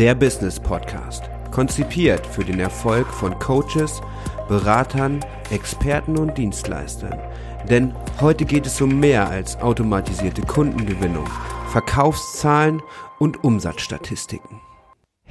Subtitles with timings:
[0.00, 1.24] Der Business Podcast.
[1.50, 4.00] Konzipiert für den Erfolg von Coaches,
[4.48, 7.20] Beratern, Experten und Dienstleistern.
[7.68, 11.28] Denn heute geht es um mehr als automatisierte Kundengewinnung,
[11.68, 12.82] Verkaufszahlen
[13.18, 14.62] und Umsatzstatistiken.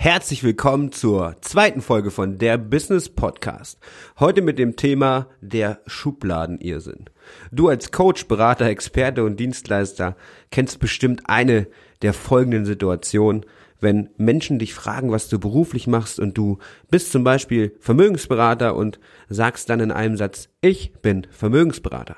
[0.02, 3.80] Herzlich willkommen zur zweiten Folge von der Business Podcast.
[4.18, 7.10] Heute mit dem Thema der Schubladenirrsinn.
[7.52, 10.16] Du als Coach, Berater, Experte und Dienstleister
[10.52, 11.68] kennst bestimmt eine
[12.02, 13.46] der folgenden Situationen,
[13.82, 19.02] wenn Menschen dich fragen, was du beruflich machst und du bist zum Beispiel Vermögensberater und
[19.28, 22.16] sagst dann in einem Satz, ich bin Vermögensberater.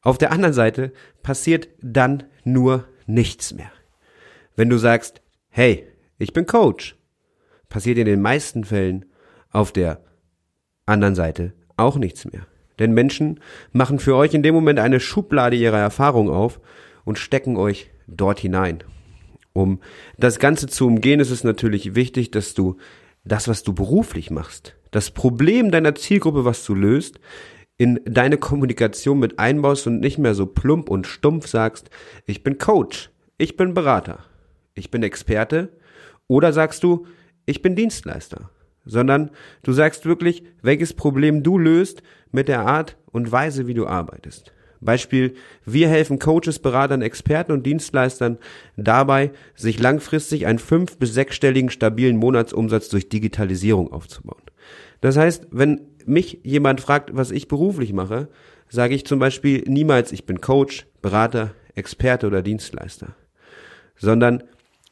[0.00, 3.70] Auf der anderen Seite passiert dann nur nichts mehr.
[4.56, 6.96] Wenn du sagst, hey, ich bin Coach,
[7.72, 9.06] passiert in den meisten Fällen
[9.50, 10.04] auf der
[10.84, 12.46] anderen Seite auch nichts mehr.
[12.78, 13.40] Denn Menschen
[13.72, 16.60] machen für euch in dem Moment eine Schublade ihrer Erfahrung auf
[17.06, 18.84] und stecken euch dort hinein.
[19.54, 19.80] Um
[20.18, 22.76] das Ganze zu umgehen, ist es natürlich wichtig, dass du
[23.24, 27.20] das, was du beruflich machst, das Problem deiner Zielgruppe, was du löst,
[27.78, 31.88] in deine Kommunikation mit einbaust und nicht mehr so plump und stumpf sagst,
[32.26, 34.18] ich bin Coach, ich bin Berater,
[34.74, 35.70] ich bin Experte,
[36.28, 37.06] oder sagst du,
[37.46, 38.50] ich bin Dienstleister,
[38.84, 39.30] sondern
[39.62, 44.52] du sagst wirklich, welches Problem du löst mit der Art und Weise, wie du arbeitest.
[44.80, 45.34] Beispiel,
[45.64, 48.38] wir helfen Coaches, Beratern, Experten und Dienstleistern
[48.76, 54.42] dabei, sich langfristig einen fünf- bis sechsstelligen stabilen Monatsumsatz durch Digitalisierung aufzubauen.
[55.00, 58.28] Das heißt, wenn mich jemand fragt, was ich beruflich mache,
[58.68, 63.14] sage ich zum Beispiel niemals, ich bin Coach, Berater, Experte oder Dienstleister,
[63.96, 64.42] sondern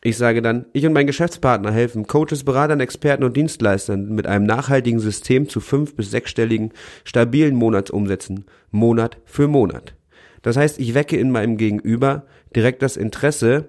[0.02, 4.46] ich sage dann, ich und mein Geschäftspartner helfen Coaches, Beratern, Experten und Dienstleistern mit einem
[4.46, 6.72] nachhaltigen System zu fünf- bis sechsstelligen
[7.04, 9.94] stabilen Monatsumsätzen, Monat für Monat.
[10.40, 12.24] Das heißt, ich wecke in meinem Gegenüber
[12.56, 13.68] direkt das Interesse,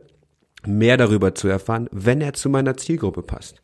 [0.65, 3.61] mehr darüber zu erfahren, wenn er zu meiner Zielgruppe passt.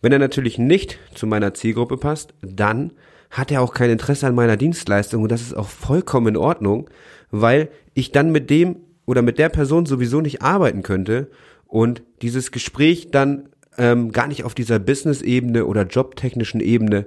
[0.00, 2.92] Wenn er natürlich nicht zu meiner Zielgruppe passt, dann
[3.30, 6.88] hat er auch kein Interesse an meiner Dienstleistung und das ist auch vollkommen in Ordnung,
[7.32, 11.28] weil ich dann mit dem oder mit der Person sowieso nicht arbeiten könnte
[11.74, 13.48] und dieses Gespräch dann
[13.78, 17.06] ähm, gar nicht auf dieser Business-Ebene oder jobtechnischen Ebene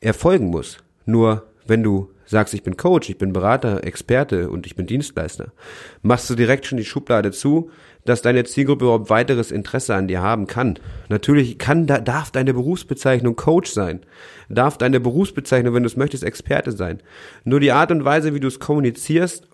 [0.00, 0.78] erfolgen muss.
[1.04, 5.52] Nur wenn du sagst, ich bin Coach, ich bin Berater, Experte und ich bin Dienstleister,
[6.02, 7.70] machst du direkt schon die Schublade zu,
[8.04, 10.78] dass deine Zielgruppe überhaupt weiteres Interesse an dir haben kann.
[11.08, 13.98] Natürlich kann, da, darf deine Berufsbezeichnung Coach sein,
[14.48, 17.02] darf deine Berufsbezeichnung, wenn du es möchtest, Experte sein.
[17.42, 19.48] Nur die Art und Weise, wie du es kommunizierst,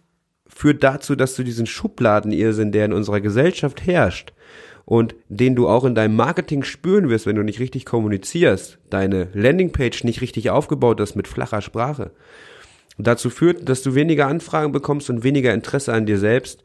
[0.60, 4.34] führt dazu, dass du diesen Schubladenirrsinn, der in unserer Gesellschaft herrscht,
[4.84, 9.28] und den du auch in deinem Marketing spüren wirst, wenn du nicht richtig kommunizierst, deine
[9.32, 12.10] Landingpage nicht richtig aufgebaut hast mit flacher Sprache,
[12.98, 16.62] dazu führt, dass du weniger Anfragen bekommst und weniger Interesse an dir selbst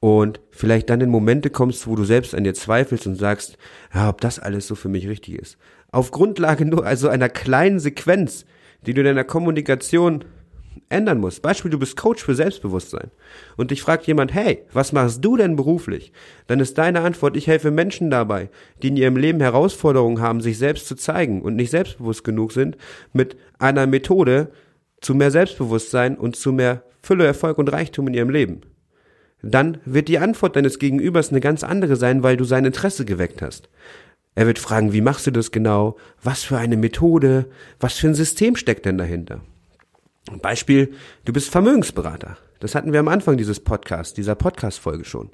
[0.00, 3.58] und vielleicht dann in Momente kommst, wo du selbst an dir zweifelst und sagst,
[3.94, 5.56] ja, ob das alles so für mich richtig ist.
[5.92, 8.44] Auf Grundlage nur also einer kleinen Sequenz,
[8.86, 10.24] die du in deiner Kommunikation
[10.88, 11.42] ändern musst.
[11.42, 13.10] Beispiel, du bist Coach für Selbstbewusstsein
[13.56, 16.12] und dich fragt jemand, hey, was machst du denn beruflich?
[16.46, 18.50] Dann ist deine Antwort, ich helfe Menschen dabei,
[18.82, 22.76] die in ihrem Leben Herausforderungen haben, sich selbst zu zeigen und nicht selbstbewusst genug sind,
[23.12, 24.50] mit einer Methode
[25.00, 28.62] zu mehr Selbstbewusstsein und zu mehr Fülle, Erfolg und Reichtum in ihrem Leben.
[29.42, 33.42] Dann wird die Antwort deines Gegenübers eine ganz andere sein, weil du sein Interesse geweckt
[33.42, 33.68] hast.
[34.34, 35.96] Er wird fragen, wie machst du das genau?
[36.22, 37.46] Was für eine Methode?
[37.80, 39.40] Was für ein System steckt denn dahinter?
[40.42, 40.92] Beispiel,
[41.24, 42.36] du bist Vermögensberater.
[42.58, 45.30] Das hatten wir am Anfang dieses Podcasts, dieser Podcast-Folge schon.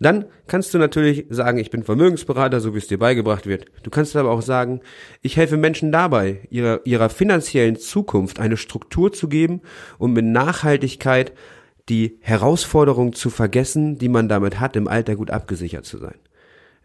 [0.00, 3.66] Dann kannst du natürlich sagen, ich bin Vermögensberater, so wie es dir beigebracht wird.
[3.84, 4.80] Du kannst aber auch sagen,
[5.22, 9.62] ich helfe Menschen dabei, ihrer, ihrer finanziellen Zukunft eine Struktur zu geben
[9.98, 11.32] und mit Nachhaltigkeit
[11.88, 16.18] die Herausforderung zu vergessen, die man damit hat, im Alter gut abgesichert zu sein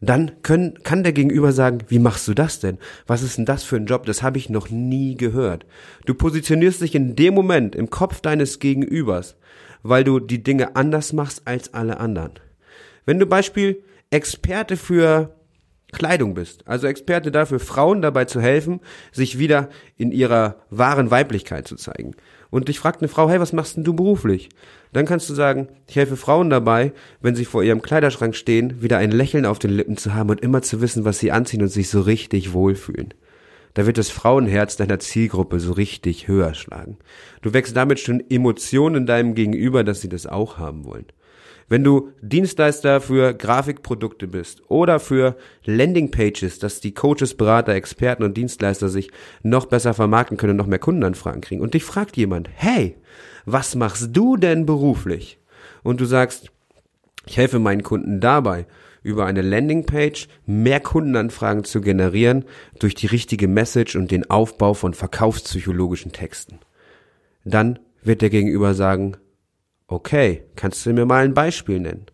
[0.02, 2.78] dann können, kann der Gegenüber sagen, wie machst du das denn?
[3.08, 4.06] Was ist denn das für ein Job?
[4.06, 5.66] Das habe ich noch nie gehört.
[6.06, 9.36] Du positionierst dich in dem Moment im Kopf deines Gegenübers,
[9.84, 12.32] weil du die Dinge anders machst als alle anderen.
[13.06, 15.36] Wenn du Beispiel Experte für
[15.92, 18.80] Kleidung bist, also Experte dafür, Frauen dabei zu helfen,
[19.12, 22.16] sich wieder in ihrer wahren Weiblichkeit zu zeigen.
[22.50, 24.50] Und dich fragt eine Frau, hey, was machst denn du beruflich?
[24.92, 28.98] Dann kannst du sagen, ich helfe Frauen dabei, wenn sie vor ihrem Kleiderschrank stehen, wieder
[28.98, 31.68] ein Lächeln auf den Lippen zu haben und immer zu wissen, was sie anziehen und
[31.70, 33.14] sich so richtig wohlfühlen.
[33.74, 36.98] Da wird das Frauenherz deiner Zielgruppe so richtig höher schlagen.
[37.42, 41.06] Du wächst damit schon Emotionen in deinem Gegenüber, dass sie das auch haben wollen.
[41.70, 48.36] Wenn du Dienstleister für Grafikprodukte bist oder für Landingpages, dass die Coaches, Berater, Experten und
[48.36, 49.12] Dienstleister sich
[49.44, 52.96] noch besser vermarkten können und noch mehr Kundenanfragen kriegen und dich fragt jemand, hey,
[53.46, 55.38] was machst du denn beruflich?
[55.84, 56.52] Und du sagst,
[57.28, 58.66] ich helfe meinen Kunden dabei,
[59.04, 62.46] über eine Landingpage mehr Kundenanfragen zu generieren
[62.80, 66.60] durch die richtige Message und den Aufbau von verkaufspsychologischen Texten.
[67.46, 69.18] Dann wird der Gegenüber sagen,
[69.88, 72.06] okay, kannst du mir mal ein Beispiel nennen?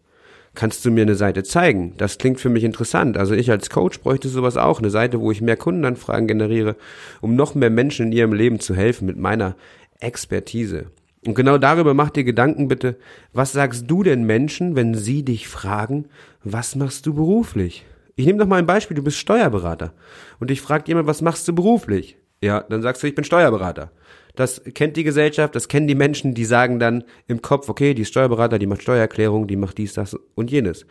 [0.56, 1.96] Kannst du mir eine Seite zeigen?
[1.98, 3.18] Das klingt für mich interessant.
[3.18, 6.78] Also ich als Coach bräuchte sowas auch, eine Seite, wo ich mehr Kundenanfragen generiere,
[7.20, 9.58] um noch mehr Menschen in ihrem Leben zu helfen mit meiner
[10.00, 10.88] Expertise.
[11.26, 12.98] Und genau darüber mach dir Gedanken bitte,
[13.34, 16.06] was sagst du denn Menschen, wenn sie dich fragen,
[16.44, 17.86] was machst du beruflich?
[18.16, 19.94] Ich nehme doch mal ein Beispiel, du bist Steuerberater
[20.40, 22.18] und ich frage jemand, was machst du beruflich?
[22.42, 23.92] Ja, dann sagst du, ich bin Steuerberater.
[24.36, 28.06] Das kennt die Gesellschaft, das kennen die Menschen, die sagen dann im Kopf, okay, die
[28.06, 30.86] Steuerberater, die macht Steuererklärung, die macht dies, das und jenes.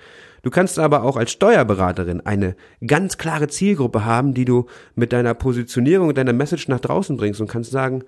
[0.44, 2.54] Du kannst aber auch als Steuerberaterin eine
[2.86, 7.40] ganz klare Zielgruppe haben, die du mit deiner Positionierung und deiner Message nach draußen bringst
[7.40, 8.04] und kannst sagen,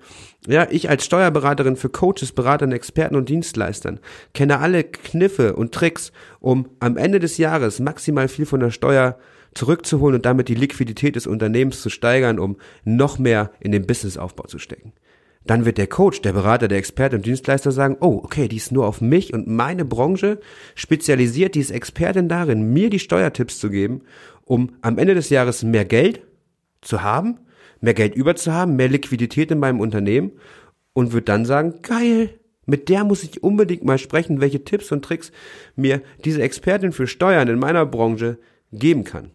[0.47, 3.99] ja, ich als Steuerberaterin für Coaches, Beratern, Experten und Dienstleistern
[4.35, 9.17] kenne alle Kniffe und Tricks, um am Ende des Jahres maximal viel von der Steuer
[9.55, 14.43] zurückzuholen und damit die Liquidität des Unternehmens zu steigern, um noch mehr in den Businessaufbau
[14.43, 14.93] zu stecken
[15.45, 18.71] dann wird der Coach, der Berater, der Experte und Dienstleister sagen, oh, okay, die ist
[18.71, 20.39] nur auf mich und meine Branche
[20.75, 24.01] spezialisiert, die ist Expertin darin, mir die Steuertipps zu geben,
[24.45, 26.21] um am Ende des Jahres mehr Geld
[26.81, 27.39] zu haben,
[27.79, 30.31] mehr Geld überzuhaben, mehr Liquidität in meinem Unternehmen
[30.93, 32.31] und wird dann sagen, geil,
[32.65, 35.31] mit der muss ich unbedingt mal sprechen, welche Tipps und Tricks
[35.75, 38.39] mir diese Expertin für Steuern in meiner Branche
[38.73, 39.31] geben kann.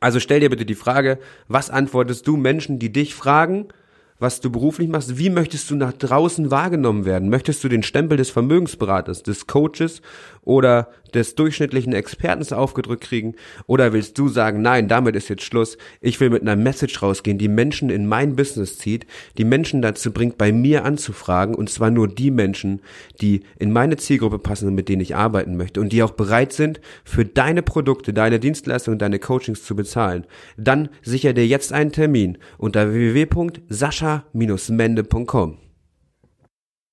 [0.00, 1.18] Also stell dir bitte die Frage,
[1.48, 3.68] was antwortest du Menschen, die dich fragen,
[4.18, 7.28] was du beruflich machst, wie möchtest du nach draußen wahrgenommen werden?
[7.28, 10.00] Möchtest du den Stempel des Vermögensberaters, des Coaches
[10.42, 13.34] oder des durchschnittlichen Expertens aufgedrückt kriegen?
[13.66, 15.78] Oder willst du sagen, nein, damit ist jetzt Schluss.
[16.00, 19.06] Ich will mit einer Message rausgehen, die Menschen in mein Business zieht,
[19.38, 22.80] die Menschen dazu bringt, bei mir anzufragen und zwar nur die Menschen,
[23.20, 26.52] die in meine Zielgruppe passen und mit denen ich arbeiten möchte und die auch bereit
[26.52, 30.26] sind, für deine Produkte, deine Dienstleistungen, deine Coachings zu bezahlen.
[30.56, 35.65] Dann sicher dir jetzt einen Termin unter www.sascha sascha-mende.com.